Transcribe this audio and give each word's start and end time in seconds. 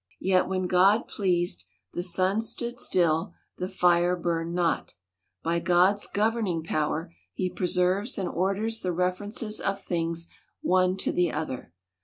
Yet 0.19 0.47
when 0.47 0.65
God 0.65 1.07
pleased, 1.07 1.65
the 1.93 2.01
sun 2.01 2.41
stood 2.41 2.79
still, 2.79 3.35
the 3.57 3.67
fire 3.67 4.15
burned 4.15 4.55
not.— 4.55 4.95
By 5.43 5.59
God's 5.59 6.07
gov 6.07 6.33
erning 6.33 6.65
poioer, 6.65 7.09
he 7.35 7.51
preserves 7.51 8.17
and 8.17 8.27
orders 8.27 8.79
the 8.79 8.93
references 8.93 9.59
of 9.61 9.79
things 9.79 10.27
one 10.61 10.97
to 10.97 11.11
the 11.11 11.31
other. 11.31 11.71